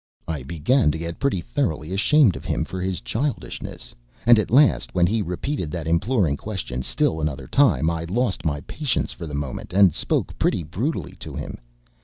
[0.27, 3.93] I began to get pretty thoroughly ashamed of him for his childishness;
[4.25, 8.61] and at last, when he repeated that imploring question still another time, I lost my
[8.61, 11.59] patience for the moment, and spoke pretty brutally to him.